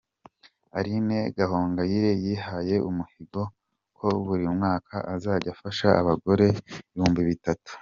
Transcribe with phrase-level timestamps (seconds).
[0.77, 3.41] Aline Gahongayire yihaye umuhigo
[3.97, 7.71] ko buri mwaka azajya afasha abagore ibihumbi bitatu.